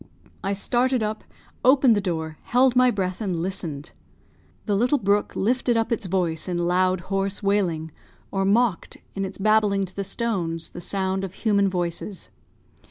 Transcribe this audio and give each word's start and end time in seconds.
I 0.43 0.53
started 0.53 1.03
up, 1.03 1.23
opened 1.63 1.95
the 1.95 2.01
door, 2.01 2.39
held 2.45 2.75
my 2.75 2.89
breath, 2.89 3.21
and 3.21 3.39
listened. 3.39 3.91
The 4.65 4.75
little 4.75 4.97
brook 4.97 5.35
lifted 5.35 5.77
up 5.77 5.91
its 5.91 6.07
voice 6.07 6.49
in 6.49 6.57
loud, 6.57 7.01
hoarse 7.01 7.43
wailing, 7.43 7.91
or 8.31 8.43
mocked, 8.43 8.97
in 9.13 9.25
its 9.25 9.37
babbling 9.37 9.85
to 9.85 9.95
the 9.95 10.03
stones, 10.03 10.69
the 10.69 10.81
sound 10.81 11.23
of 11.23 11.35
human 11.35 11.69
voices. 11.69 12.31